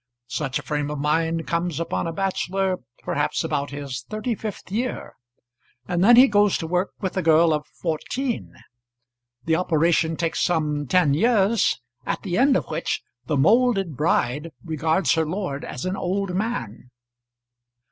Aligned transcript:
Such 0.25 0.57
a 0.57 0.63
frame 0.63 0.89
of 0.89 0.97
mind 0.97 1.45
comes 1.45 1.79
upon 1.79 2.07
a 2.07 2.11
bachelor, 2.11 2.77
perhaps 3.03 3.43
about 3.43 3.69
his 3.69 4.01
thirty 4.01 4.33
fifth 4.33 4.71
year, 4.71 5.13
and 5.87 6.03
then 6.03 6.15
he 6.15 6.27
goes 6.27 6.57
to 6.57 6.65
work 6.65 6.93
with 7.01 7.15
a 7.17 7.21
girl 7.21 7.53
of 7.53 7.67
fourteen. 7.67 8.51
The 9.45 9.55
operation 9.57 10.17
takes 10.17 10.41
some 10.41 10.87
ten 10.87 11.13
years, 11.13 11.79
at 12.03 12.23
the 12.23 12.35
end 12.39 12.55
of 12.57 12.65
which 12.65 13.03
the 13.27 13.37
moulded 13.37 13.95
bride 13.95 14.49
regards 14.65 15.13
her 15.13 15.25
lord 15.27 15.63
as 15.63 15.85
an 15.85 15.95
old 15.95 16.33
man. 16.33 16.89